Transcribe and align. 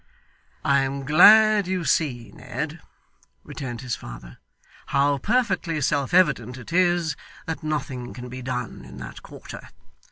'I 0.65 0.79
am 0.79 1.05
glad 1.05 1.67
you 1.67 1.85
see, 1.85 2.31
Ned,' 2.33 2.81
returned 3.43 3.81
his 3.81 3.95
father, 3.95 4.39
'how 4.87 5.19
perfectly 5.19 5.79
self 5.79 6.11
evident 6.11 6.57
it 6.57 6.73
is, 6.73 7.15
that 7.45 7.61
nothing 7.61 8.11
can 8.11 8.27
be 8.27 8.41
done 8.41 8.83
in 8.83 8.97
that 8.97 9.21
quarter. 9.21 9.69